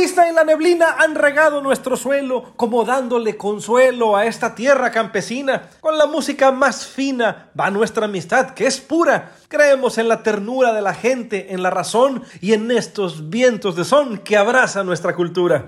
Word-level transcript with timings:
Llovista 0.00 0.30
y 0.30 0.32
la 0.32 0.44
neblina 0.44 0.96
han 0.98 1.14
regado 1.14 1.60
nuestro 1.60 1.94
suelo, 1.94 2.54
como 2.56 2.86
dándole 2.86 3.36
consuelo 3.36 4.16
a 4.16 4.24
esta 4.24 4.54
tierra 4.54 4.90
campesina. 4.90 5.68
Con 5.82 5.98
la 5.98 6.06
música 6.06 6.50
más 6.52 6.86
fina 6.86 7.50
va 7.58 7.70
nuestra 7.70 8.06
amistad, 8.06 8.52
que 8.54 8.66
es 8.66 8.80
pura. 8.80 9.32
Creemos 9.48 9.98
en 9.98 10.08
la 10.08 10.22
ternura 10.22 10.72
de 10.72 10.80
la 10.80 10.94
gente, 10.94 11.52
en 11.52 11.62
la 11.62 11.68
razón 11.68 12.22
y 12.40 12.54
en 12.54 12.70
estos 12.70 13.28
vientos 13.28 13.76
de 13.76 13.84
son 13.84 14.16
que 14.16 14.38
abraza 14.38 14.82
nuestra 14.84 15.14
cultura. 15.14 15.66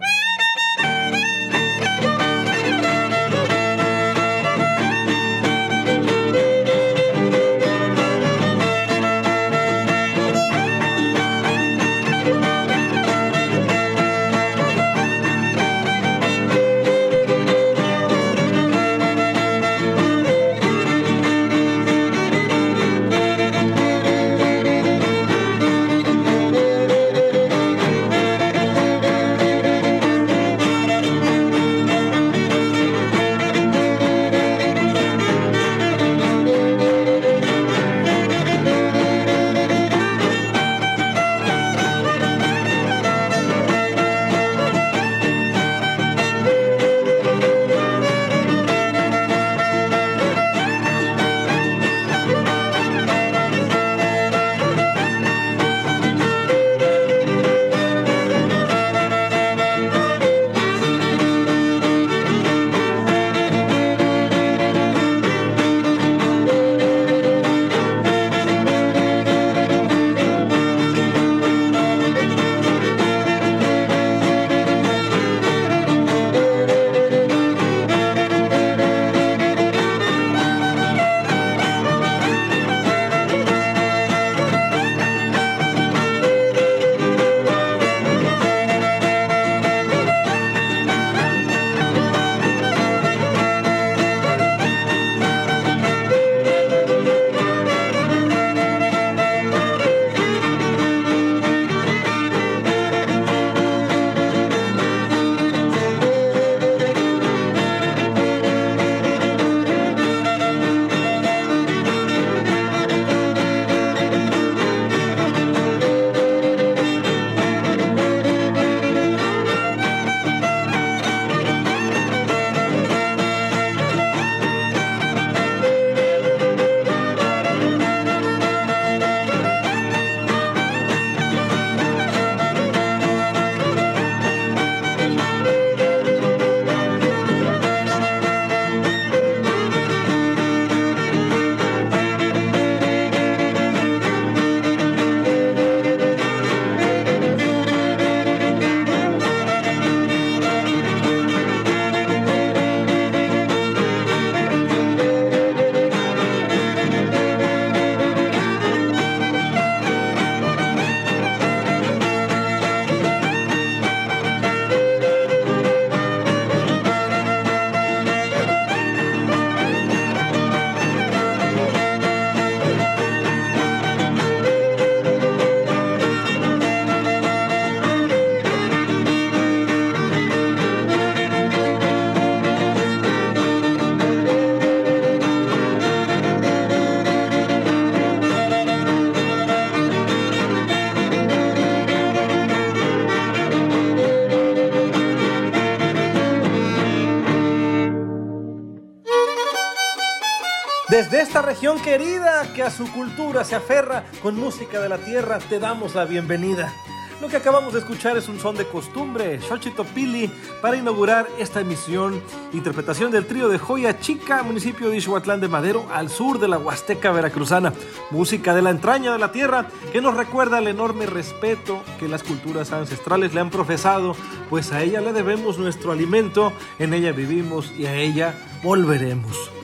Región 201.42 201.80
querida 201.80 202.52
que 202.54 202.62
a 202.62 202.70
su 202.70 202.90
cultura 202.92 203.44
se 203.44 203.54
aferra 203.54 204.04
con 204.22 204.36
música 204.38 204.80
de 204.80 204.88
la 204.88 204.98
tierra, 204.98 205.38
te 205.38 205.58
damos 205.58 205.94
la 205.94 206.04
bienvenida. 206.04 206.72
Lo 207.20 207.28
que 207.28 207.36
acabamos 207.36 207.72
de 207.72 207.78
escuchar 207.78 208.16
es 208.16 208.28
un 208.28 208.40
son 208.40 208.56
de 208.56 208.66
costumbre, 208.66 209.40
Xochitl 209.40 209.82
Pili, 209.94 210.28
para 210.60 210.76
inaugurar 210.76 211.28
esta 211.38 211.60
emisión. 211.60 212.20
Interpretación 212.52 213.12
del 213.12 213.26
trío 213.26 213.48
de 213.48 213.58
Joya 213.58 214.00
Chica, 214.00 214.42
municipio 214.42 214.88
de 214.88 214.96
Ixhuatlán 214.96 215.40
de 215.40 215.46
Madero, 215.46 215.86
al 215.92 216.08
sur 216.08 216.40
de 216.40 216.48
la 216.48 216.58
Huasteca 216.58 217.12
Veracruzana. 217.12 217.72
Música 218.10 218.54
de 218.54 218.62
la 218.62 218.70
entraña 218.70 219.12
de 219.12 219.20
la 219.20 219.30
tierra 219.30 219.68
que 219.92 220.00
nos 220.00 220.16
recuerda 220.16 220.58
el 220.58 220.66
enorme 220.66 221.06
respeto 221.06 221.84
que 222.00 222.08
las 222.08 222.24
culturas 222.24 222.72
ancestrales 222.72 223.34
le 223.34 223.40
han 223.40 223.50
profesado, 223.50 224.16
pues 224.50 224.72
a 224.72 224.82
ella 224.82 225.00
le 225.00 225.12
debemos 225.12 225.58
nuestro 225.58 225.92
alimento, 225.92 226.52
en 226.80 226.92
ella 226.92 227.12
vivimos 227.12 227.72
y 227.78 227.86
a 227.86 227.94
ella 227.94 228.34
volveremos. 228.64 229.61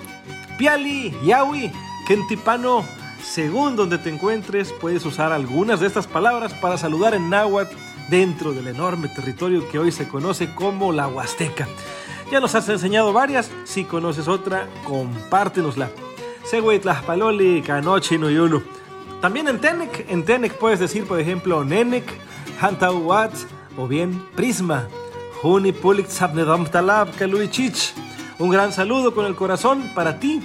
Piali, 0.58 1.16
Yawi, 1.24 1.70
Kentipano, 2.06 2.84
según 3.22 3.76
donde 3.76 3.96
te 3.96 4.10
encuentres, 4.10 4.72
puedes 4.72 5.06
usar 5.06 5.32
algunas 5.32 5.78
de 5.78 5.86
estas 5.86 6.08
palabras 6.08 6.52
para 6.52 6.76
saludar 6.76 7.14
en 7.14 7.30
náhuatl 7.30 7.76
dentro 8.10 8.52
del 8.52 8.66
enorme 8.66 9.08
territorio 9.08 9.68
que 9.68 9.78
hoy 9.78 9.92
se 9.92 10.08
conoce 10.08 10.52
como 10.54 10.92
la 10.92 11.06
Huasteca. 11.06 11.68
Ya 12.32 12.40
nos 12.40 12.56
has 12.56 12.68
enseñado 12.68 13.12
varias, 13.12 13.52
si 13.64 13.84
conoces 13.84 14.26
otra, 14.26 14.66
compártenosla. 14.84 15.90
Tlaspaloli, 16.82 17.62
Canochi, 17.62 18.18
Noyulu. 18.18 18.62
También 19.20 19.46
en 19.46 19.60
Tenec, 19.60 20.06
en 20.08 20.24
Tenec 20.24 20.54
puedes 20.54 20.80
decir, 20.80 21.06
por 21.06 21.20
ejemplo, 21.20 21.64
Nenec, 21.64 22.04
Hantauat 22.60 23.32
o 23.76 23.86
bien 23.86 24.26
Prisma. 24.34 24.88
Juni 25.40 25.70
Pulik 25.70 26.08
Talab 26.08 27.14
Kaluichich. 27.14 27.94
Un 28.38 28.50
gran 28.50 28.72
saludo 28.72 29.14
con 29.14 29.26
el 29.26 29.34
corazón 29.34 29.90
para 29.96 30.20
ti. 30.20 30.40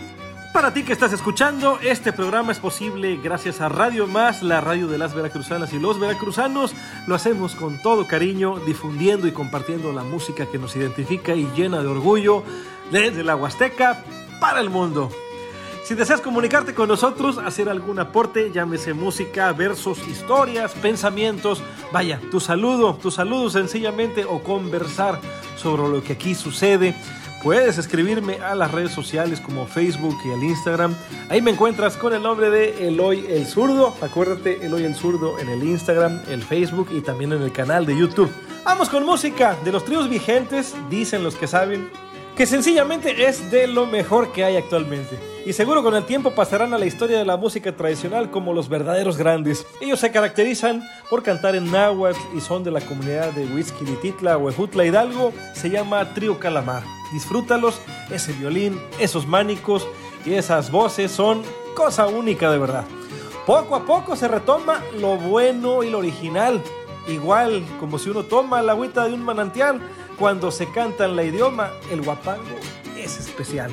Para 0.51 0.74
ti 0.74 0.81
que 0.81 0.94
estás 0.94 1.13
escuchando, 1.13 1.78
este 1.80 2.12
programa 2.12 2.51
es 2.51 2.57
posible 2.57 3.19
gracias 3.24 3.62
a 3.62 3.69
Radio 3.69 4.07
Más, 4.07 4.42
la 4.42 4.62
radio 4.62 4.88
de 4.88 4.98
las 4.98 5.13
veracruzanas 5.13 5.74
y 5.74 5.80
los 5.80 6.00
veracruzanos. 6.00 6.74
Lo 7.06 7.13
hacemos 7.13 7.54
con 7.54 7.80
todo 7.84 8.07
cariño, 8.07 8.57
difundiendo 8.66 9.28
y 9.28 9.31
compartiendo 9.31 9.94
la 9.94 10.04
música 10.04 10.48
que 10.48 10.57
nos 10.57 10.75
identifica 10.75 11.36
y 11.36 11.48
llena 11.56 11.81
de 11.84 11.88
orgullo 11.88 12.44
desde 12.92 13.24
la 13.24 13.36
Huasteca 13.36 14.04
para 14.39 14.60
el 14.60 14.72
mundo. 14.72 15.12
Si 15.84 15.94
deseas 15.94 16.22
comunicarte 16.22 16.74
con 16.74 16.88
nosotros, 16.88 17.38
hacer 17.38 17.69
algún 17.69 18.00
aporte, 18.00 18.51
llámese 18.51 18.94
música, 18.94 19.51
versos, 19.51 20.00
historias, 20.07 20.72
pensamientos, 20.74 21.62
vaya, 21.92 22.19
tu 22.31 22.39
saludo, 22.39 22.96
tu 22.96 23.12
saludo 23.12 23.51
sencillamente 23.51 24.25
o 24.25 24.42
conversar 24.42 25.19
sobre 25.57 25.88
lo 25.89 26.01
que 26.01 26.13
aquí 26.13 26.34
sucede. 26.34 26.96
Puedes 27.44 27.78
escribirme 27.78 28.36
a 28.36 28.56
las 28.56 28.72
redes 28.72 28.92
sociales 28.92 29.42
como 29.42 29.68
Facebook 29.68 30.16
y 30.24 30.30
el 30.30 30.45
Instagram. 30.45 30.95
Ahí 31.28 31.42
me 31.42 31.51
encuentras 31.51 31.98
con 31.98 32.13
el 32.13 32.24
nombre 32.24 32.50
de 32.50 32.88
Eloy 32.88 33.25
el 33.28 33.45
Zurdo. 33.45 33.94
Acuérdate, 34.01 34.66
Eloy 34.66 34.86
el 34.86 34.95
Zurdo 34.95 35.38
en 35.40 35.50
el 35.50 35.62
Instagram, 35.62 36.22
el 36.30 36.42
Facebook 36.42 36.88
y 36.94 37.01
también 37.01 37.34
en 37.34 37.42
el 37.42 37.51
canal 37.51 37.86
de 37.86 37.98
YouTube. 37.98 38.31
Vamos 38.63 38.88
con 38.88 39.06
música 39.06 39.57
de 39.66 39.74
los 39.74 39.84
tríos 39.84 40.10
vigentes, 40.10 40.74
dicen 40.90 41.22
los 41.22 41.36
que 41.36 41.48
saben, 41.48 41.90
que 42.38 42.45
sencillamente 42.45 43.28
es 43.28 43.51
de 43.51 43.68
lo 43.68 43.88
mejor 43.88 44.31
que 44.31 44.46
hay 44.46 44.56
actualmente. 44.56 45.19
Y 45.46 45.51
seguro 45.51 45.84
con 45.84 45.96
el 45.96 46.06
tiempo 46.06 46.31
pasarán 46.31 46.74
a 46.74 46.78
la 46.78 46.86
historia 46.86 47.18
de 47.18 47.25
la 47.25 47.36
música 47.36 47.75
tradicional 47.75 48.31
como 48.31 48.54
los 48.54 48.69
verdaderos 48.69 49.18
grandes. 49.18 49.66
Ellos 49.81 50.00
se 50.00 50.12
caracterizan 50.12 50.81
por 51.10 51.24
cantar 51.24 51.57
en 51.57 51.69
náhuatl 51.69 52.38
y 52.38 52.39
son 52.39 52.63
de 52.63 52.72
la 52.72 52.80
comunidad 52.80 53.34
de 53.34 53.46
Titla 54.01 54.38
o 54.38 54.50
Ejutla 54.50 54.86
Hidalgo. 54.86 55.34
Se 55.54 55.69
llama 55.69 56.13
Trío 56.13 56.39
Calamar. 56.39 57.03
Disfrútalos, 57.13 57.80
ese 58.12 58.33
violín, 58.33 58.81
esos 59.00 59.27
mánicos 59.27 59.88
y 60.25 60.33
esas 60.33 60.71
voces 60.71 61.12
son 61.12 61.44
cosa 61.75 62.07
única 62.07 62.51
de 62.51 62.57
verdad. 62.57 62.86
Poco 63.45 63.75
a 63.75 63.86
poco 63.86 64.15
se 64.15 64.27
retoma 64.27 64.81
lo 65.00 65.18
bueno 65.18 65.83
y 65.83 65.89
lo 65.89 66.00
original. 66.00 66.62
Igual 67.07 67.63
como 67.80 68.00
si 68.00 68.10
uno 68.10 68.24
toma 68.24 68.62
la 68.62 68.71
agüita 68.71 69.07
de 69.07 69.13
un 69.13 69.24
manantial 69.24 69.80
cuando 70.18 70.51
se 70.51 70.71
canta 70.71 71.06
en 71.06 71.15
la 71.15 71.24
idioma, 71.24 71.71
el 71.92 72.01
guapango 72.01 72.56
es 72.98 73.19
especial. 73.19 73.71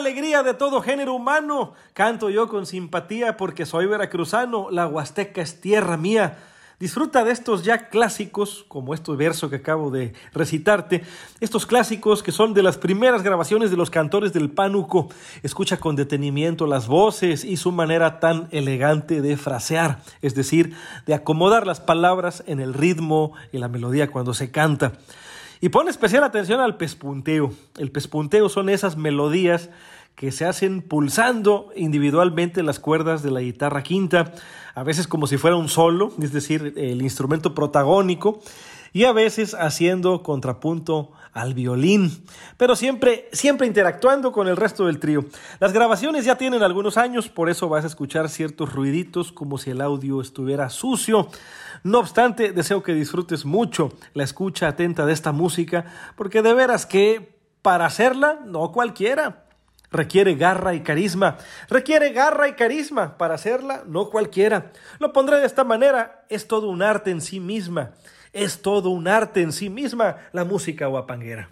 Alegría 0.00 0.42
de 0.42 0.54
todo 0.54 0.82
género 0.82 1.14
humano. 1.14 1.74
Canto 1.92 2.30
yo 2.30 2.48
con 2.48 2.66
simpatía 2.66 3.36
porque 3.36 3.66
soy 3.66 3.86
veracruzano. 3.86 4.68
La 4.70 4.86
Huasteca 4.86 5.40
es 5.42 5.60
tierra 5.60 5.96
mía. 5.96 6.38
Disfruta 6.80 7.24
de 7.24 7.32
estos 7.32 7.62
ya 7.62 7.90
clásicos, 7.90 8.64
como 8.66 8.94
estos 8.94 9.18
versos 9.18 9.50
que 9.50 9.56
acabo 9.56 9.90
de 9.90 10.14
recitarte, 10.32 11.02
estos 11.38 11.66
clásicos 11.66 12.22
que 12.22 12.32
son 12.32 12.54
de 12.54 12.62
las 12.62 12.78
primeras 12.78 13.22
grabaciones 13.22 13.70
de 13.70 13.76
los 13.76 13.90
cantores 13.90 14.32
del 14.32 14.48
Pánuco. 14.48 15.10
Escucha 15.42 15.76
con 15.76 15.94
detenimiento 15.94 16.66
las 16.66 16.88
voces 16.88 17.44
y 17.44 17.58
su 17.58 17.70
manera 17.70 18.18
tan 18.18 18.48
elegante 18.50 19.20
de 19.20 19.36
frasear, 19.36 20.00
es 20.22 20.34
decir, 20.34 20.74
de 21.04 21.12
acomodar 21.12 21.66
las 21.66 21.80
palabras 21.80 22.42
en 22.46 22.60
el 22.60 22.72
ritmo 22.72 23.34
y 23.52 23.58
la 23.58 23.68
melodía 23.68 24.10
cuando 24.10 24.32
se 24.32 24.50
canta. 24.50 24.92
Y 25.60 25.68
pone 25.68 25.90
especial 25.90 26.24
atención 26.24 26.60
al 26.60 26.78
pespunteo. 26.78 27.52
El 27.76 27.90
pespunteo 27.90 28.48
son 28.48 28.70
esas 28.70 28.96
melodías 28.96 29.68
que 30.14 30.32
se 30.32 30.44
hacen 30.44 30.82
pulsando 30.82 31.70
individualmente 31.74 32.62
las 32.62 32.78
cuerdas 32.78 33.22
de 33.22 33.30
la 33.30 33.40
guitarra 33.40 33.82
quinta, 33.82 34.32
a 34.74 34.82
veces 34.82 35.06
como 35.06 35.26
si 35.26 35.38
fuera 35.38 35.56
un 35.56 35.68
solo, 35.68 36.12
es 36.20 36.32
decir, 36.32 36.74
el 36.76 37.02
instrumento 37.02 37.54
protagónico, 37.54 38.40
y 38.92 39.04
a 39.04 39.12
veces 39.12 39.54
haciendo 39.54 40.22
contrapunto 40.22 41.12
al 41.32 41.54
violín, 41.54 42.24
pero 42.56 42.74
siempre, 42.74 43.28
siempre 43.32 43.66
interactuando 43.66 44.32
con 44.32 44.48
el 44.48 44.56
resto 44.56 44.86
del 44.86 44.98
trío. 44.98 45.24
Las 45.60 45.72
grabaciones 45.72 46.24
ya 46.24 46.36
tienen 46.36 46.62
algunos 46.62 46.96
años, 46.96 47.28
por 47.28 47.48
eso 47.48 47.68
vas 47.68 47.84
a 47.84 47.86
escuchar 47.86 48.28
ciertos 48.28 48.72
ruiditos 48.72 49.30
como 49.30 49.58
si 49.58 49.70
el 49.70 49.80
audio 49.80 50.20
estuviera 50.20 50.68
sucio. 50.70 51.28
No 51.84 52.00
obstante, 52.00 52.52
deseo 52.52 52.82
que 52.82 52.92
disfrutes 52.92 53.44
mucho 53.44 53.92
la 54.12 54.24
escucha 54.24 54.68
atenta 54.68 55.06
de 55.06 55.12
esta 55.12 55.30
música, 55.32 55.86
porque 56.16 56.42
de 56.42 56.52
veras 56.52 56.84
que 56.84 57.38
para 57.62 57.86
hacerla, 57.86 58.40
no 58.44 58.72
cualquiera. 58.72 59.44
Requiere 59.90 60.34
garra 60.34 60.74
y 60.74 60.80
carisma. 60.80 61.38
Requiere 61.68 62.12
garra 62.12 62.48
y 62.48 62.52
carisma. 62.52 63.18
Para 63.18 63.34
hacerla, 63.34 63.82
no 63.86 64.10
cualquiera. 64.10 64.72
Lo 64.98 65.12
pondré 65.12 65.38
de 65.38 65.46
esta 65.46 65.64
manera. 65.64 66.24
Es 66.28 66.46
todo 66.46 66.68
un 66.68 66.82
arte 66.82 67.10
en 67.10 67.20
sí 67.20 67.40
misma. 67.40 67.92
Es 68.32 68.62
todo 68.62 68.90
un 68.90 69.08
arte 69.08 69.42
en 69.42 69.52
sí 69.52 69.68
misma 69.68 70.16
la 70.32 70.44
música 70.44 70.86
guapanguera. 70.86 71.48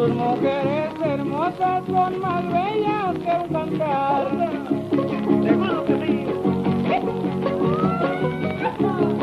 Y 0.00 0.02
sus 0.02 0.14
mujeres 0.14 0.94
hermosas 1.04 1.84
son 1.86 2.20
más 2.20 2.42
bellas 2.50 3.18
que 3.18 3.32
un 3.36 3.48
cantar. 3.52 4.28
que 8.30 8.56
las 8.62 9.19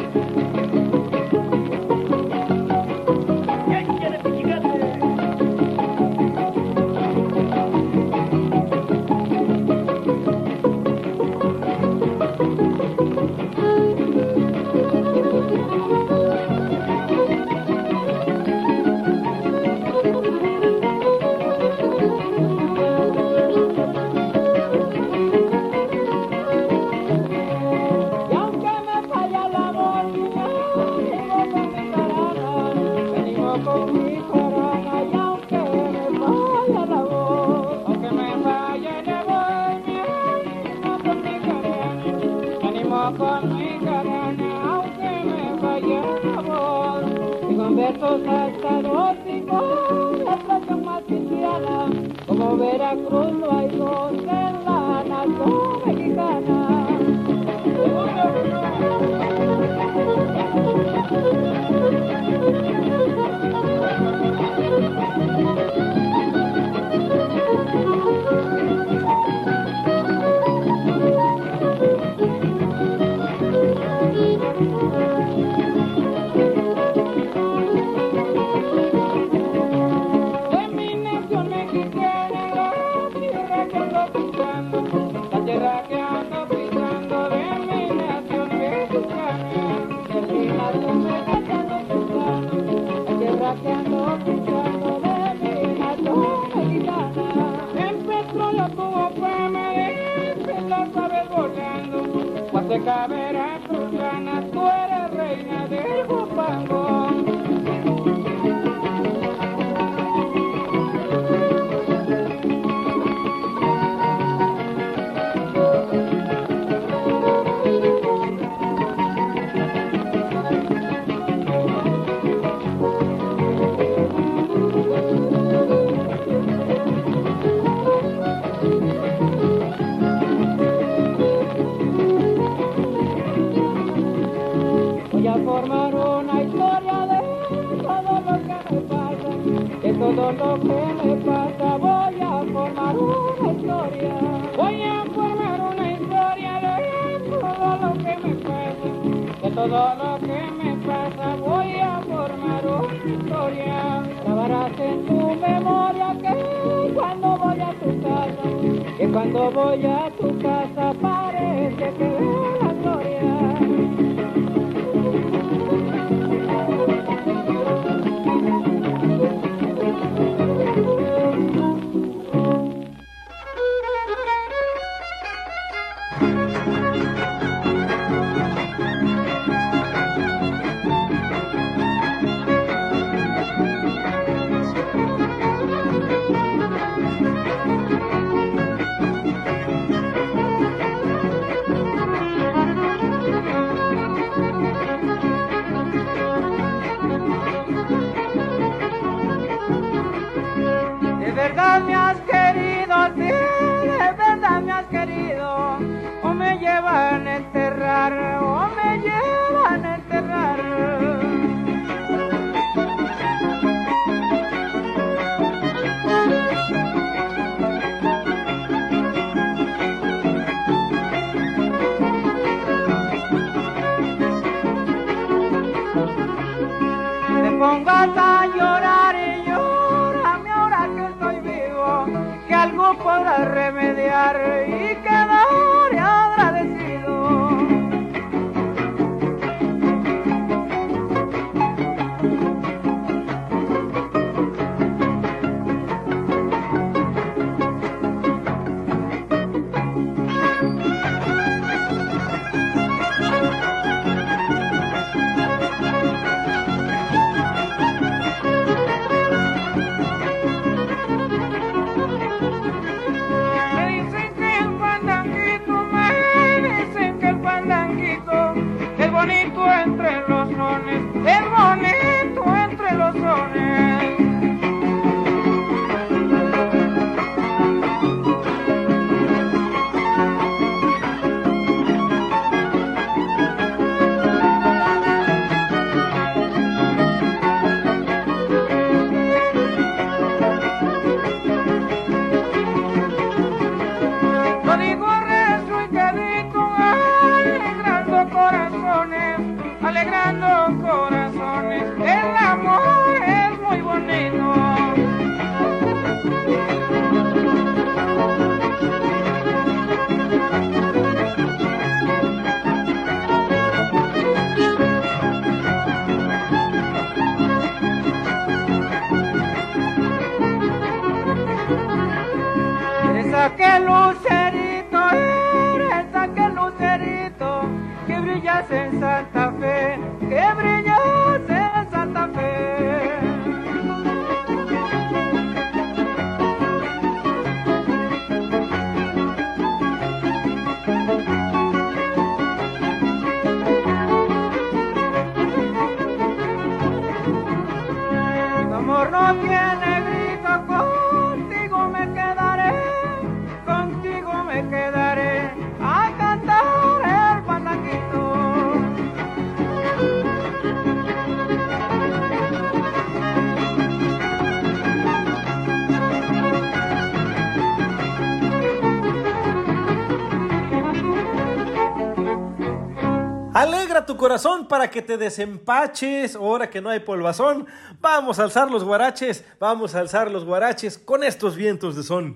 corazón 374.17 374.67
para 374.67 374.89
que 374.89 375.01
te 375.01 375.17
desempaches. 375.17 376.35
Ahora 376.35 376.69
que 376.69 376.81
no 376.81 376.89
hay 376.89 376.99
polvazón, 376.99 377.67
vamos 378.01 378.39
a 378.39 378.43
alzar 378.43 378.69
los 378.69 378.83
guaraches. 378.83 379.45
Vamos 379.59 379.95
a 379.95 379.99
alzar 379.99 380.29
los 380.29 380.43
guaraches 380.43 380.97
con 380.97 381.23
estos 381.23 381.55
vientos 381.55 381.95
de 381.95 382.03
son. 382.03 382.35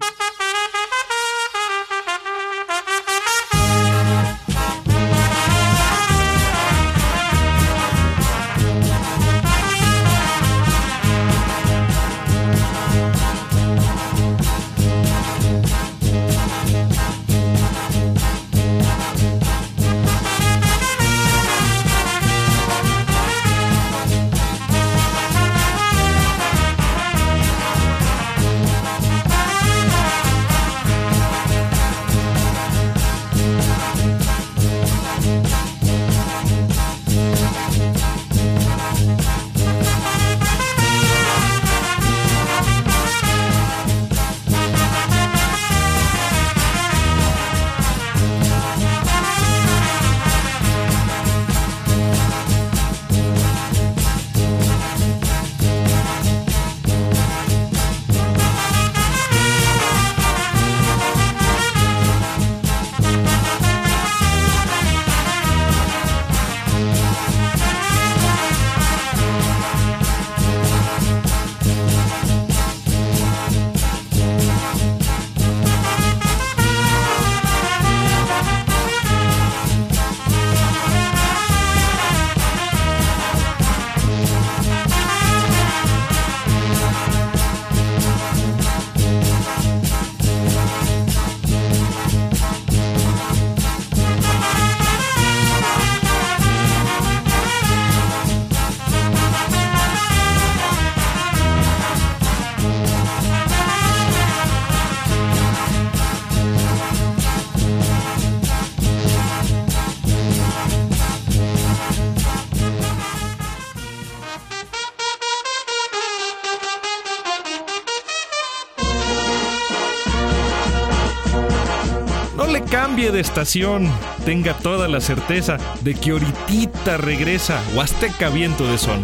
Cambie 123.11 123.17
de 123.17 123.19
estación. 123.19 123.89
Tenga 124.25 124.53
toda 124.53 124.87
la 124.87 125.01
certeza 125.01 125.57
de 125.81 125.95
que 125.95 126.11
ahorita 126.11 126.97
regresa 126.97 127.61
Huasteca 127.75 128.29
Viento 128.29 128.65
de 128.65 128.77
Son. 128.77 129.01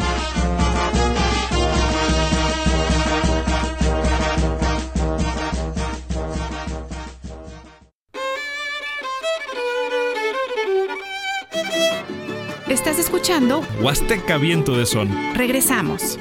Estás 12.70 13.00
escuchando 13.00 13.62
Huasteca 13.82 14.38
Viento 14.38 14.78
de 14.78 14.86
Son. 14.86 15.10
Regresamos. 15.36 16.17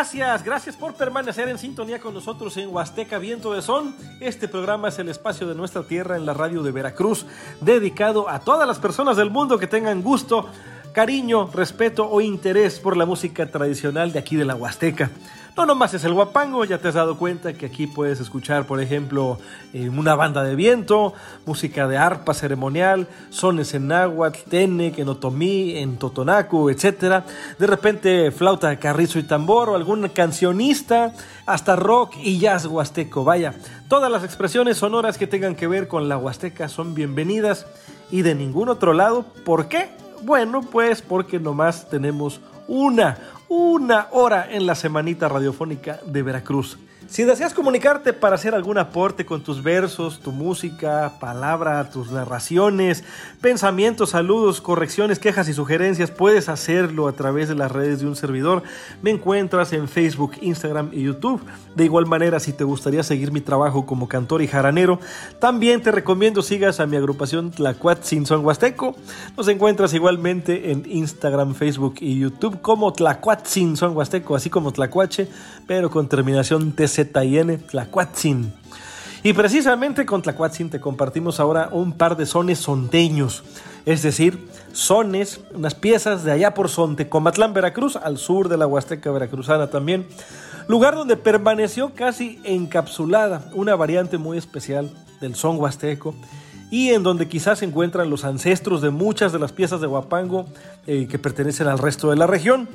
Gracias, 0.00 0.44
gracias 0.44 0.76
por 0.76 0.94
permanecer 0.94 1.46
en 1.50 1.58
sintonía 1.58 2.00
con 2.00 2.14
nosotros 2.14 2.56
en 2.56 2.74
Huasteca 2.74 3.18
Viento 3.18 3.52
de 3.52 3.60
Son. 3.60 3.94
Este 4.18 4.48
programa 4.48 4.88
es 4.88 4.98
el 4.98 5.10
espacio 5.10 5.46
de 5.46 5.54
nuestra 5.54 5.82
tierra 5.82 6.16
en 6.16 6.24
la 6.24 6.32
radio 6.32 6.62
de 6.62 6.72
Veracruz, 6.72 7.26
dedicado 7.60 8.26
a 8.26 8.40
todas 8.40 8.66
las 8.66 8.78
personas 8.78 9.18
del 9.18 9.28
mundo 9.28 9.58
que 9.58 9.66
tengan 9.66 10.00
gusto, 10.00 10.48
cariño, 10.92 11.50
respeto 11.52 12.08
o 12.08 12.22
interés 12.22 12.80
por 12.80 12.96
la 12.96 13.04
música 13.04 13.50
tradicional 13.50 14.10
de 14.10 14.20
aquí 14.20 14.36
de 14.36 14.46
la 14.46 14.54
Huasteca. 14.54 15.10
No 15.56 15.66
nomás 15.66 15.92
es 15.94 16.04
el 16.04 16.14
guapango, 16.14 16.64
ya 16.64 16.78
te 16.78 16.88
has 16.88 16.94
dado 16.94 17.18
cuenta 17.18 17.52
que 17.52 17.66
aquí 17.66 17.86
puedes 17.86 18.20
escuchar, 18.20 18.66
por 18.66 18.80
ejemplo, 18.80 19.38
eh, 19.72 19.88
una 19.88 20.14
banda 20.14 20.44
de 20.44 20.54
viento, 20.54 21.12
música 21.44 21.88
de 21.88 21.98
arpa 21.98 22.34
ceremonial, 22.34 23.08
sones 23.30 23.74
en 23.74 23.88
náhuatl, 23.88 24.38
tenec, 24.48 24.98
en 24.98 25.08
otomí, 25.08 25.76
en 25.76 25.96
totonaco, 25.96 26.70
etc. 26.70 27.24
De 27.58 27.66
repente 27.66 28.30
flauta 28.30 28.74
carrizo 28.76 29.18
y 29.18 29.24
tambor 29.24 29.70
o 29.70 29.74
algún 29.74 30.08
cancionista, 30.08 31.12
hasta 31.46 31.76
rock 31.76 32.14
y 32.22 32.38
jazz 32.38 32.66
huasteco. 32.66 33.24
Vaya, 33.24 33.54
todas 33.88 34.10
las 34.10 34.24
expresiones 34.24 34.78
sonoras 34.78 35.18
que 35.18 35.26
tengan 35.26 35.56
que 35.56 35.66
ver 35.66 35.88
con 35.88 36.08
la 36.08 36.16
huasteca 36.16 36.68
son 36.68 36.94
bienvenidas 36.94 37.66
y 38.10 38.22
de 38.22 38.34
ningún 38.34 38.68
otro 38.68 38.92
lado. 38.92 39.24
¿Por 39.44 39.68
qué? 39.68 39.88
Bueno, 40.22 40.60
pues 40.60 41.02
porque 41.02 41.40
nomás 41.40 41.88
tenemos 41.88 42.40
una, 42.68 43.18
una 43.50 44.06
hora 44.12 44.46
en 44.48 44.64
la 44.64 44.76
semanita 44.76 45.28
radiofónica 45.28 45.98
de 46.06 46.22
Veracruz. 46.22 46.78
Si 47.10 47.24
deseas 47.24 47.54
comunicarte 47.54 48.12
para 48.12 48.36
hacer 48.36 48.54
algún 48.54 48.78
aporte 48.78 49.26
con 49.26 49.42
tus 49.42 49.64
versos, 49.64 50.20
tu 50.20 50.30
música, 50.30 51.14
palabra, 51.18 51.90
tus 51.90 52.12
narraciones, 52.12 53.02
pensamientos, 53.40 54.10
saludos, 54.10 54.60
correcciones, 54.60 55.18
quejas 55.18 55.48
y 55.48 55.52
sugerencias, 55.52 56.12
puedes 56.12 56.48
hacerlo 56.48 57.08
a 57.08 57.12
través 57.12 57.48
de 57.48 57.56
las 57.56 57.72
redes 57.72 57.98
de 57.98 58.06
un 58.06 58.14
servidor. 58.14 58.62
Me 59.02 59.10
encuentras 59.10 59.72
en 59.72 59.88
Facebook, 59.88 60.34
Instagram 60.40 60.90
y 60.92 61.02
YouTube. 61.02 61.42
De 61.74 61.84
igual 61.84 62.06
manera, 62.06 62.38
si 62.38 62.52
te 62.52 62.62
gustaría 62.62 63.02
seguir 63.02 63.32
mi 63.32 63.40
trabajo 63.40 63.86
como 63.86 64.06
cantor 64.06 64.40
y 64.40 64.46
jaranero, 64.46 65.00
también 65.40 65.82
te 65.82 65.90
recomiendo 65.90 66.42
sigas 66.42 66.78
a 66.78 66.86
mi 66.86 66.96
agrupación 66.96 67.50
Tlacuatzin 67.50 68.24
Son 68.24 68.46
Huasteco. 68.46 68.94
Nos 69.36 69.48
encuentras 69.48 69.94
igualmente 69.94 70.70
en 70.70 70.84
Instagram, 70.88 71.56
Facebook 71.56 71.96
y 71.98 72.20
YouTube 72.20 72.60
como 72.60 72.92
Tlacuatzin 72.92 73.76
Son 73.76 73.96
Huasteco, 73.96 74.36
así 74.36 74.48
como 74.48 74.72
Tlacuache, 74.72 75.28
pero 75.70 75.88
con 75.88 76.08
terminación 76.08 76.72
TZIN, 76.72 77.60
Tlacuatzin. 77.68 78.52
Y 79.22 79.32
precisamente 79.34 80.04
con 80.04 80.20
Tlacuatzin 80.20 80.68
te 80.68 80.80
compartimos 80.80 81.38
ahora 81.38 81.68
un 81.70 81.92
par 81.92 82.16
de 82.16 82.26
sones 82.26 82.58
sonteños, 82.58 83.44
es 83.86 84.02
decir, 84.02 84.48
sones, 84.72 85.38
unas 85.54 85.76
piezas 85.76 86.24
de 86.24 86.32
allá 86.32 86.54
por 86.54 86.70
Sontecomatlán, 86.70 87.54
Veracruz, 87.54 87.94
al 87.94 88.18
sur 88.18 88.48
de 88.48 88.56
la 88.56 88.66
Huasteca 88.66 89.12
Veracruzana 89.12 89.68
también, 89.68 90.08
lugar 90.66 90.96
donde 90.96 91.16
permaneció 91.16 91.94
casi 91.94 92.40
encapsulada 92.42 93.48
una 93.54 93.76
variante 93.76 94.18
muy 94.18 94.38
especial 94.38 94.90
del 95.20 95.36
son 95.36 95.56
huasteco 95.56 96.16
y 96.72 96.88
en 96.88 97.04
donde 97.04 97.28
quizás 97.28 97.60
se 97.60 97.64
encuentran 97.64 98.10
los 98.10 98.24
ancestros 98.24 98.82
de 98.82 98.90
muchas 98.90 99.32
de 99.32 99.38
las 99.38 99.52
piezas 99.52 99.80
de 99.80 99.86
Huapango 99.86 100.46
eh, 100.88 101.06
que 101.08 101.20
pertenecen 101.20 101.68
al 101.68 101.78
resto 101.78 102.10
de 102.10 102.16
la 102.16 102.26
región. 102.26 102.68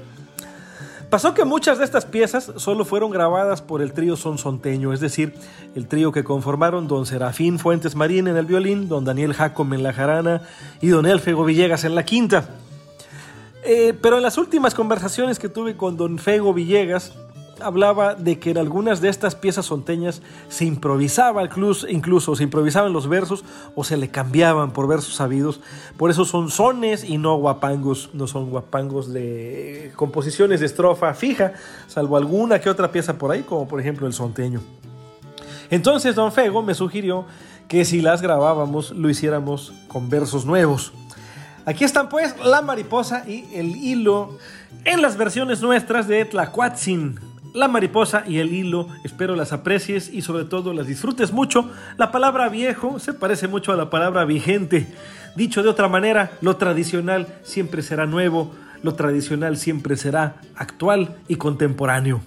Pasó 1.16 1.34
que 1.34 1.46
muchas 1.46 1.78
de 1.78 1.86
estas 1.86 2.04
piezas 2.04 2.52
solo 2.58 2.84
fueron 2.84 3.10
grabadas 3.10 3.62
por 3.62 3.82
el 3.82 3.94
trío 3.94 4.18
Sonsonteño, 4.18 4.92
es 4.92 5.00
decir, 5.00 5.34
el 5.74 5.88
trío 5.88 6.12
que 6.12 6.26
conformaron 6.26 6.90
don 6.90 7.06
Serafín 7.06 7.58
Fuentes 7.58 7.96
Marín 7.96 8.28
en 8.28 8.36
el 8.36 8.46
violín, 8.46 8.90
don 8.90 9.06
Daniel 9.06 9.34
Jacom 9.34 9.74
en 9.74 9.82
la 9.82 9.94
jarana 9.94 10.42
y 10.82 10.90
don 10.90 11.06
Elfego 11.06 11.46
Villegas 11.46 11.86
en 11.86 11.96
la 11.96 12.04
quinta. 12.04 12.50
Eh, 13.64 13.98
pero 14.02 14.18
en 14.18 14.24
las 14.24 14.38
últimas 14.38 14.76
conversaciones 14.76 15.40
que 15.40 15.48
tuve 15.48 15.78
con 15.78 15.96
don 15.96 16.20
Fego 16.20 16.54
Villegas, 16.54 17.14
hablaba 17.62 18.16
de 18.16 18.40
que 18.40 18.52
en 18.52 18.58
algunas 18.58 19.02
de 19.02 19.10
estas 19.10 19.36
piezas 19.36 19.66
sonteñas 19.66 20.22
se 20.50 20.66
improvisaba 20.66 21.44
incluso, 21.44 21.88
incluso 21.88 22.36
se 22.36 22.44
improvisaban 22.44 22.94
los 22.94 23.08
versos 23.08 23.44
o 23.76 23.84
se 23.84 23.98
le 23.98 24.10
cambiaban 24.10 24.72
por 24.72 24.88
versos 24.88 25.16
sabidos. 25.16 25.60
Por 25.98 26.12
eso 26.12 26.26
son 26.26 26.50
sones 26.50 27.04
y 27.04 27.18
no 27.18 27.36
guapangos, 27.38 28.10
no 28.14 28.28
son 28.28 28.50
guapangos 28.50 29.12
de 29.12 29.92
composiciones 29.96 30.60
de 30.60 30.66
estrofa 30.66 31.14
fija, 31.14 31.54
salvo 31.88 32.18
alguna 32.18 32.60
que 32.60 32.70
otra 32.70 32.92
pieza 32.92 33.18
por 33.18 33.32
ahí, 33.32 33.44
como 33.44 33.68
por 33.68 33.80
ejemplo 33.80 34.08
el 34.08 34.14
sonteño. 34.14 34.62
Entonces 35.70 36.16
don 36.16 36.32
Fego 36.32 36.62
me 36.62 36.74
sugirió 36.74 37.26
que 37.68 37.86
si 37.86 38.02
las 38.02 38.22
grabábamos 38.22 38.92
lo 38.92 39.10
hiciéramos 39.10 39.74
con 39.88 40.10
versos 40.10 40.46
nuevos. 40.46 40.94
Aquí 41.66 41.84
están 41.84 42.10
pues 42.10 42.36
la 42.46 42.62
mariposa 42.62 43.28
y 43.28 43.46
el 43.54 43.76
hilo 43.76 44.38
en 44.84 45.02
las 45.02 45.18
versiones 45.18 45.62
nuestras 45.62 46.08
de 46.08 46.24
Tlacuatzin. 46.26 47.35
La 47.56 47.70
mariposa 47.70 48.26
y 48.28 48.40
el 48.40 48.54
hilo, 48.54 48.90
espero 49.06 49.38
las 49.38 49.54
aprecies 49.54 50.14
y 50.14 50.22
sobre 50.22 50.44
todo 50.44 50.74
las 50.74 50.88
disfrutes 50.88 51.32
mucho. 51.32 51.72
La 51.96 52.12
palabra 52.12 52.50
viejo 52.50 53.00
se 53.00 53.14
parece 53.14 53.48
mucho 53.48 53.72
a 53.72 53.78
la 53.78 53.90
palabra 53.90 54.26
vigente. 54.26 54.94
Dicho 55.38 55.64
de 55.64 55.70
otra 55.70 55.88
manera, 55.88 56.34
lo 56.42 56.58
tradicional 56.58 57.28
siempre 57.44 57.82
será 57.82 58.08
nuevo, 58.08 58.52
lo 58.84 58.96
tradicional 58.96 59.56
siempre 59.56 59.96
será 59.96 60.36
actual 60.58 61.16
y 61.30 61.38
contemporáneo. 61.38 62.20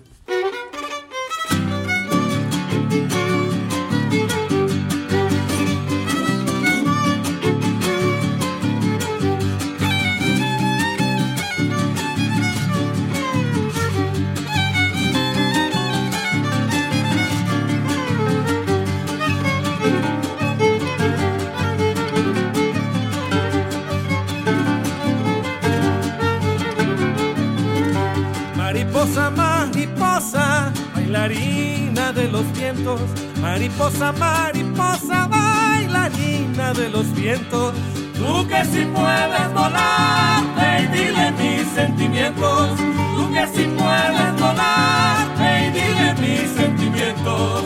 Mariposa, 29.31 30.73
bailarina 30.95 32.13
de 32.13 32.29
los 32.29 32.47
vientos. 32.53 33.01
Mariposa, 33.43 34.13
mariposa, 34.13 35.27
bailarina 35.27 36.73
de 36.73 36.89
los 36.89 37.13
vientos. 37.15 37.75
Tú 38.17 38.47
que 38.49 38.65
si 38.65 38.85
puedes 38.87 39.53
volar, 39.53 40.43
ve 40.57 40.83
y 40.83 40.87
dile 40.97 41.33
mis 41.33 41.69
sentimientos. 41.75 42.71
Tú 43.17 43.33
que 43.33 43.47
si 43.55 43.65
puedes 43.81 44.33
volar, 44.41 45.27
ve 45.39 45.67
y 45.67 45.71
dile 45.77 46.15
mis 46.23 46.51
sentimientos. 46.51 47.65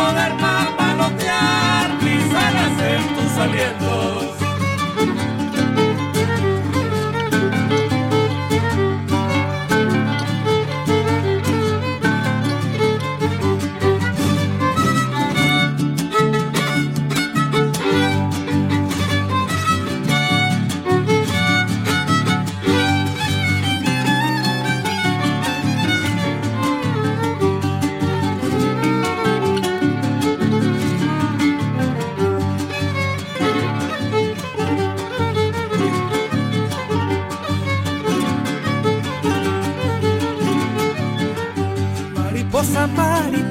Poder 0.00 0.32
papalotear 0.38 1.88
mis 2.02 2.34
alas 2.46 2.74
en 2.92 3.02
tus 3.16 3.32
alientos. 3.38 4.19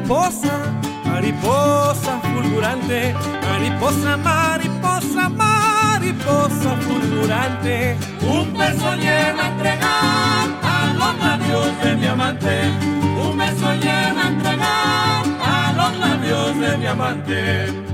Mariposa, 0.10 0.74
mariposa 1.06 2.20
fulgurante, 2.22 3.14
mariposa, 3.44 4.18
mariposa, 4.18 5.30
mariposa 5.30 6.76
fulgurante. 6.82 7.96
Un 8.24 8.52
beso 8.58 8.96
lleva 8.96 9.44
a 9.44 9.50
entregar 9.50 10.50
a 10.64 10.94
los 10.98 11.20
labios 11.20 11.84
de 11.84 11.96
mi 11.96 12.08
amante, 12.08 12.62
un 13.24 13.38
beso 13.38 13.74
lleva 13.76 14.24
a 14.24 14.28
entregar 14.30 15.26
a 15.46 15.74
los 15.78 16.00
labios 16.00 16.60
de 16.60 16.78
mi 16.78 16.86
amante. 16.88 17.89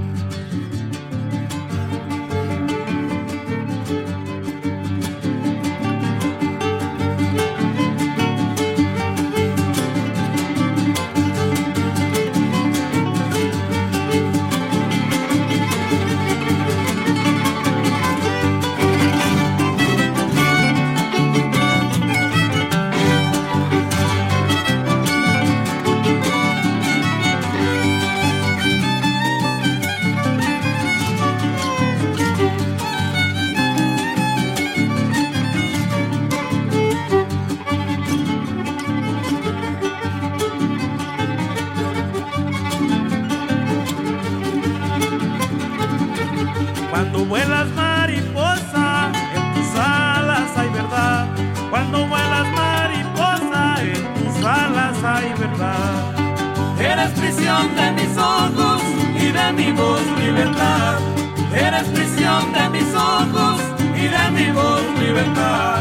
my 65.33 65.74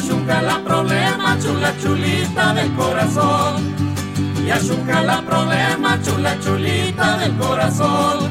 Yashuca 0.00 0.40
la 0.40 0.64
problema, 0.64 1.38
chula 1.38 1.74
chulita 1.76 2.54
del 2.54 2.72
corazón. 2.74 3.74
Y 4.42 4.46
Yashuca 4.46 5.02
la 5.02 5.20
problema, 5.20 6.00
chula 6.00 6.38
chulita 6.40 7.18
del 7.18 7.36
corazón. 7.36 8.30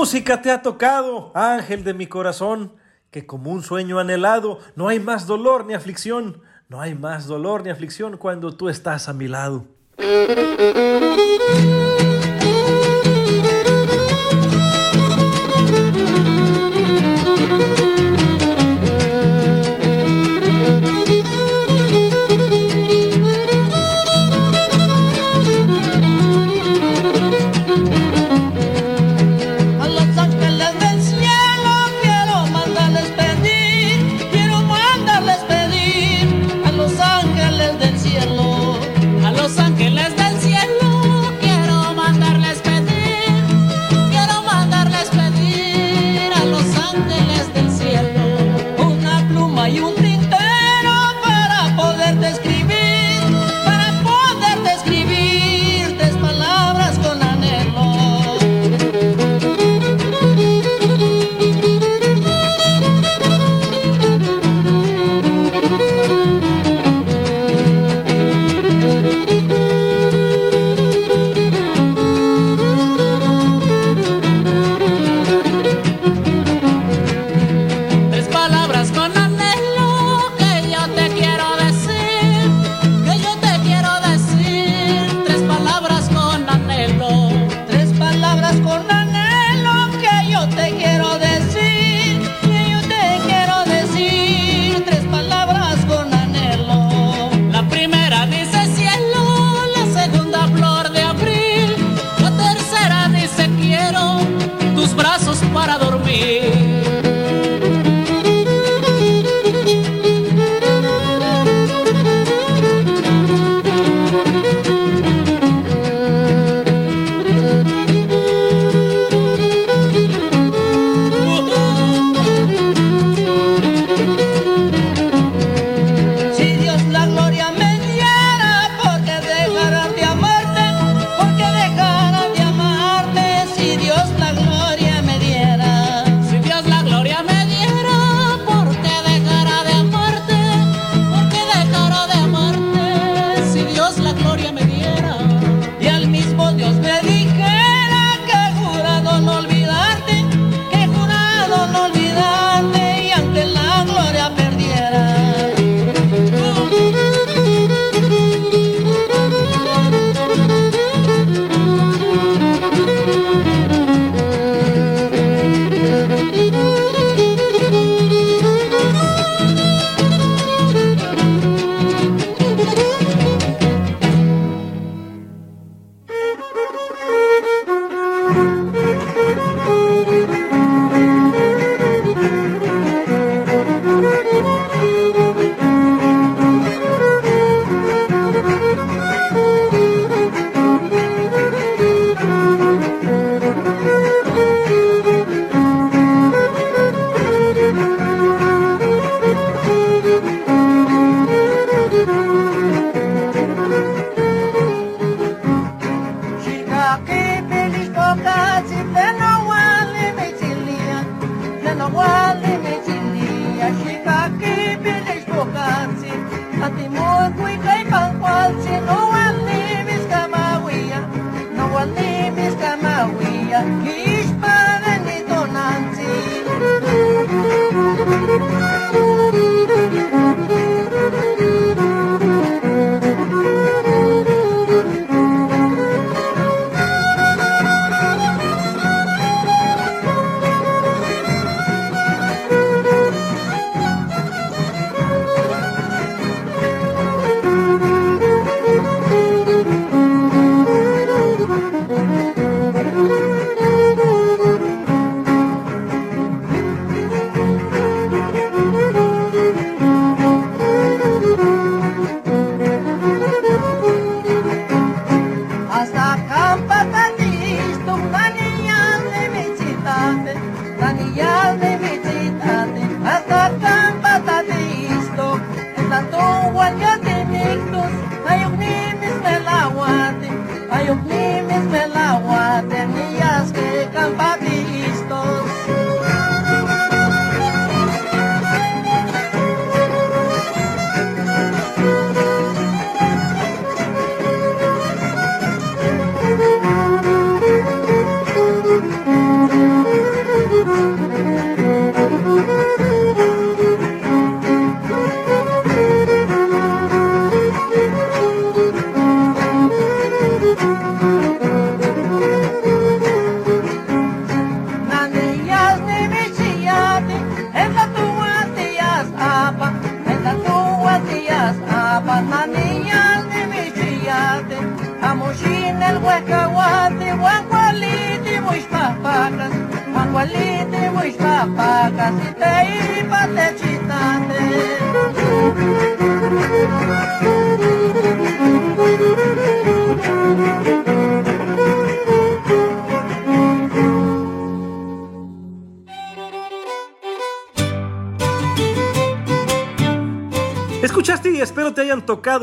Música 0.00 0.40
te 0.40 0.50
ha 0.50 0.62
tocado, 0.62 1.30
ángel 1.34 1.84
de 1.84 1.92
mi 1.92 2.06
corazón? 2.06 2.72
Que 3.10 3.26
como 3.26 3.50
un 3.50 3.62
sueño 3.62 3.98
anhelado, 3.98 4.58
no 4.74 4.88
hay 4.88 4.98
más 4.98 5.26
dolor 5.26 5.66
ni 5.66 5.74
aflicción, 5.74 6.40
no 6.70 6.80
hay 6.80 6.94
más 6.94 7.26
dolor 7.26 7.62
ni 7.62 7.68
aflicción 7.68 8.16
cuando 8.16 8.56
tú 8.56 8.70
estás 8.70 9.10
a 9.10 9.12
mi 9.12 9.28
lado. 9.28 9.66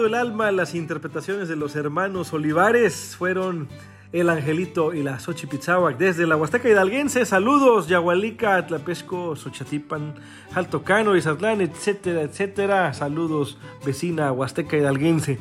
El 0.07 0.15
alma 0.15 0.51
las 0.51 0.73
interpretaciones 0.73 1.49
de 1.49 1.57
los 1.57 1.75
hermanos 1.75 2.31
Olivares. 2.31 3.15
Fueron 3.17 3.67
el 4.13 4.29
Angelito 4.29 4.93
y 4.93 5.03
la 5.03 5.19
Xochipitzahuac 5.19 5.97
desde 5.97 6.25
la 6.25 6.37
Huasteca 6.37 6.69
Hidalguense. 6.69 7.25
Saludos, 7.25 7.89
Yahualica, 7.89 8.65
Tlapesco, 8.65 9.35
Xochatipan, 9.35 10.15
Jaltocano, 10.53 11.17
Izatlán, 11.17 11.59
etcétera, 11.59 12.21
etcétera. 12.21 12.93
Saludos, 12.93 13.57
vecina 13.85 14.31
Huasteca 14.31 14.77
Hidalguense. 14.77 15.39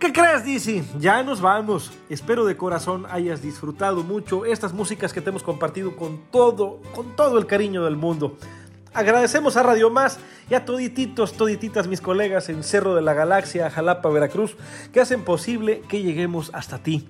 ¿Qué 0.00 0.12
crees, 0.12 0.44
Dizzy? 0.44 0.82
Ya 0.98 1.22
nos 1.22 1.40
vamos. 1.40 1.92
Espero 2.08 2.44
de 2.44 2.56
corazón 2.56 3.06
hayas 3.08 3.40
disfrutado 3.40 4.02
mucho 4.02 4.44
estas 4.44 4.72
músicas 4.72 5.12
que 5.12 5.20
te 5.20 5.30
hemos 5.30 5.44
compartido 5.44 5.94
con 5.94 6.18
todo, 6.32 6.80
con 6.92 7.14
todo 7.14 7.38
el 7.38 7.46
cariño 7.46 7.84
del 7.84 7.96
mundo. 7.96 8.36
Agradecemos 8.94 9.56
a 9.56 9.62
Radio 9.62 9.88
Más 9.88 10.18
y 10.50 10.54
a 10.54 10.66
todititos, 10.66 11.32
todititas 11.32 11.88
mis 11.88 12.02
colegas 12.02 12.50
en 12.50 12.62
Cerro 12.62 12.94
de 12.94 13.00
la 13.00 13.14
Galaxia, 13.14 13.70
Jalapa, 13.70 14.10
Veracruz, 14.10 14.54
que 14.92 15.00
hacen 15.00 15.24
posible 15.24 15.80
que 15.88 16.02
lleguemos 16.02 16.50
hasta 16.52 16.76
ti. 16.76 17.08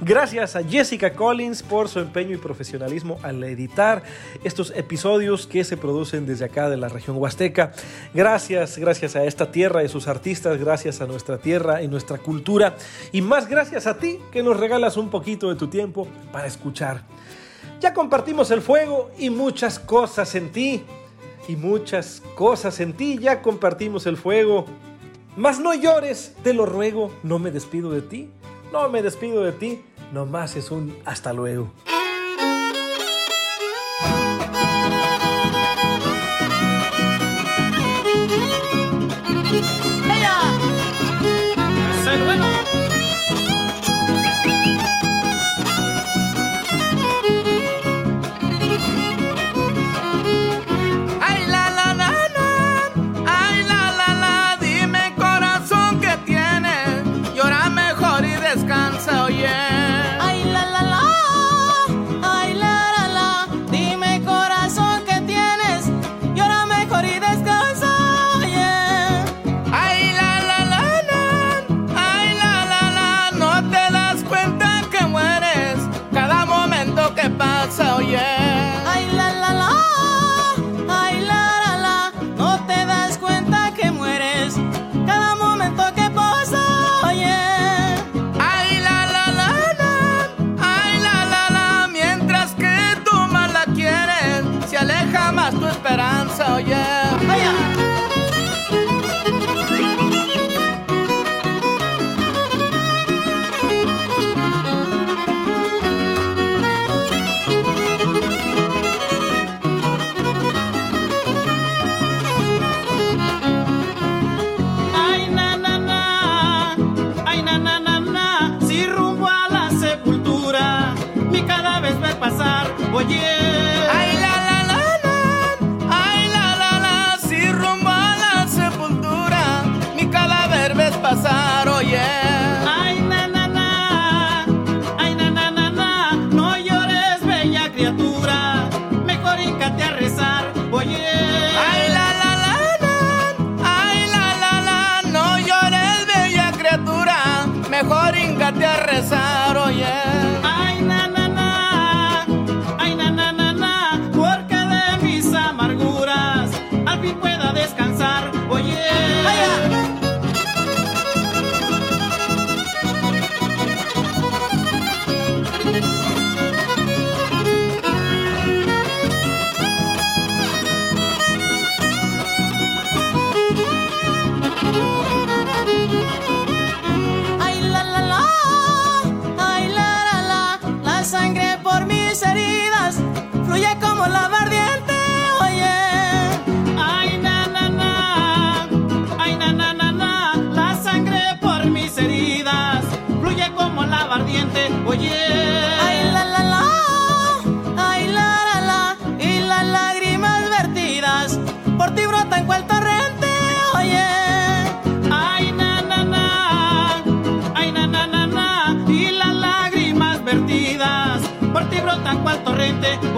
Gracias 0.00 0.56
a 0.56 0.64
Jessica 0.64 1.12
Collins 1.12 1.62
por 1.62 1.88
su 1.88 2.00
empeño 2.00 2.34
y 2.34 2.38
profesionalismo 2.38 3.20
al 3.22 3.44
editar 3.44 4.02
estos 4.42 4.72
episodios 4.74 5.46
que 5.46 5.62
se 5.62 5.76
producen 5.76 6.26
desde 6.26 6.46
acá 6.46 6.68
de 6.68 6.76
la 6.76 6.88
región 6.88 7.16
huasteca. 7.16 7.74
Gracias, 8.12 8.76
gracias 8.78 9.14
a 9.14 9.22
esta 9.22 9.52
tierra 9.52 9.84
y 9.84 9.88
sus 9.88 10.08
artistas, 10.08 10.58
gracias 10.58 11.00
a 11.00 11.06
nuestra 11.06 11.38
tierra 11.38 11.80
y 11.80 11.86
nuestra 11.86 12.18
cultura. 12.18 12.74
Y 13.12 13.22
más 13.22 13.48
gracias 13.48 13.86
a 13.86 13.98
ti 13.98 14.18
que 14.32 14.42
nos 14.42 14.58
regalas 14.58 14.96
un 14.96 15.10
poquito 15.10 15.48
de 15.48 15.54
tu 15.54 15.68
tiempo 15.68 16.08
para 16.32 16.48
escuchar. 16.48 17.02
Ya 17.78 17.94
compartimos 17.94 18.50
el 18.50 18.62
fuego 18.62 19.12
y 19.16 19.30
muchas 19.30 19.78
cosas 19.78 20.34
en 20.34 20.50
ti 20.50 20.82
y 21.50 21.56
muchas 21.56 22.22
cosas 22.36 22.78
en 22.80 22.92
ti. 22.92 23.18
Ya 23.18 23.42
compartimos 23.42 24.06
el 24.06 24.16
fuego. 24.16 24.66
Mas 25.36 25.58
no 25.58 25.74
llores, 25.74 26.34
te 26.44 26.54
lo 26.54 26.64
ruego. 26.64 27.10
No 27.22 27.38
me 27.38 27.50
despido 27.50 27.90
de 27.90 28.02
ti. 28.02 28.30
No 28.72 28.88
me 28.88 29.02
despido 29.02 29.42
de 29.42 29.52
ti. 29.52 29.82
Nomás 30.12 30.56
es 30.56 30.70
un 30.70 30.96
hasta 31.04 31.32
luego. 31.32 31.72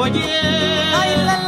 Oye. 0.02 0.24
Ay, 1.00 1.16
la, 1.24 1.41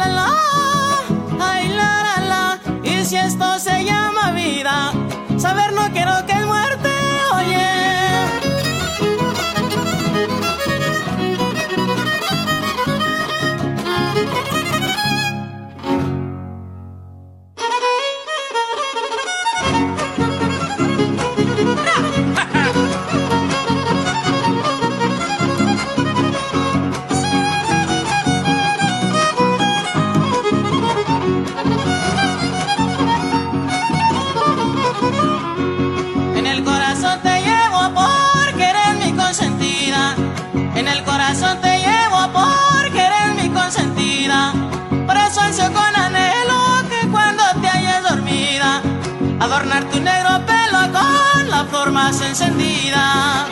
más 51.95 52.19
encendida. 52.21 53.47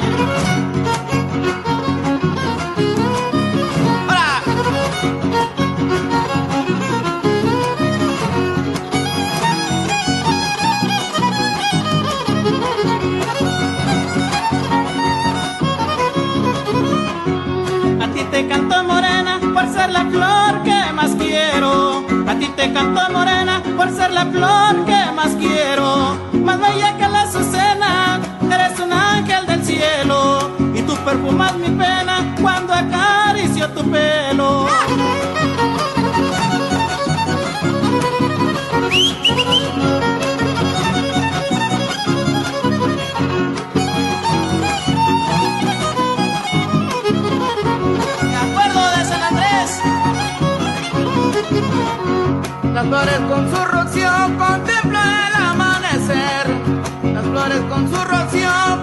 Te 18.32 18.48
canto 18.48 18.84
morena 18.84 19.40
por 19.54 19.68
ser 19.72 19.92
la 19.92 20.06
flor 20.06 20.64
que 20.64 20.92
más 20.92 21.12
quiero. 21.12 22.04
A 22.28 22.34
ti 22.40 22.48
te 22.56 22.74
canto 22.74 23.02
morena 23.12 23.62
por 23.78 23.92
ser 23.92 24.10
la 24.12 24.26
flor 24.26 24.86
que 24.86 25.12
más 25.16 25.36
quiero. 25.36 26.18
Más 26.44 26.60
bella 26.60 26.98
que 26.98 27.13
perfumas 31.34 31.56
mi 31.58 31.70
pena 31.78 32.36
cuando 32.42 32.74
acaricio 32.74 33.70
tu 33.70 33.84
pelo. 33.90 34.68
Las 52.74 52.86
flores 52.88 53.20
con 53.30 53.50
su 53.50 53.66
rocío 53.66 54.12
contemplan 54.38 55.28
el 55.28 55.36
amanecer. 55.36 56.48
Las 57.14 57.24
flores 57.26 57.60
con 57.70 57.90
su 57.90 58.04
rocío 58.04 58.83